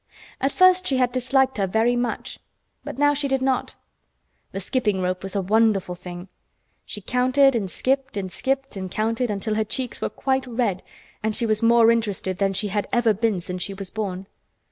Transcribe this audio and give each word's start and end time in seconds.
At 0.41 0.51
first 0.51 0.87
she 0.87 0.97
had 0.97 1.11
disliked 1.11 1.59
her 1.59 1.67
very 1.67 1.95
much, 1.95 2.39
but 2.83 2.97
now 2.97 3.13
she 3.13 3.27
did 3.27 3.43
not. 3.43 3.75
The 4.51 4.59
skipping 4.59 4.99
rope 4.99 5.21
was 5.21 5.35
a 5.35 5.43
wonderful 5.43 5.93
thing. 5.93 6.27
She 6.85 7.01
counted 7.01 7.55
and 7.55 7.69
skipped, 7.69 8.17
and 8.17 8.31
skipped 8.31 8.75
and 8.75 8.89
counted, 8.89 9.29
until 9.29 9.53
her 9.53 9.63
cheeks 9.63 10.01
were 10.01 10.09
quite 10.09 10.47
red, 10.47 10.81
and 11.21 11.35
she 11.35 11.45
was 11.45 11.61
more 11.61 11.91
interested 11.91 12.39
than 12.39 12.53
she 12.53 12.69
had 12.69 12.87
ever 12.91 13.13
been 13.13 13.39
since 13.41 13.61
she 13.61 13.75
was 13.75 13.91
born. 13.91 14.25